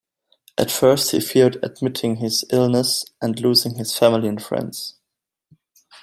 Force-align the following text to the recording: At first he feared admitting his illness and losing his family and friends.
At 0.57 0.71
first 0.71 1.11
he 1.11 1.19
feared 1.19 1.59
admitting 1.63 2.15
his 2.15 2.43
illness 2.51 3.05
and 3.21 3.39
losing 3.39 3.75
his 3.75 3.95
family 3.95 4.29
and 4.29 4.41
friends. 4.41 4.95